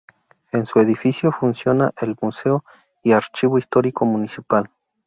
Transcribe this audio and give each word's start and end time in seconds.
En 0.51 0.65
su 0.65 0.79
edificio 0.79 1.31
funciona 1.31 1.91
el 2.01 2.17
Museo 2.19 2.65
y 3.03 3.11
Archivo 3.11 3.59
Histórico 3.59 4.03
Municipal. 4.03 4.67